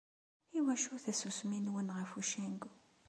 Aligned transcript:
Iwacu 0.57 0.95
tasusmi-nwen 1.03 1.93
ɣef 1.97 2.11
ucengu?. 2.19 2.71